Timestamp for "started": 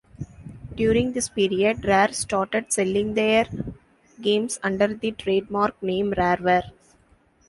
2.11-2.73